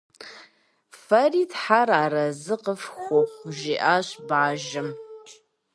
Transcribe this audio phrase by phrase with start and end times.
[1.01, 4.89] -Фэри Тхьэр арэзы къыфхухъу,- жиӏащ бажэм.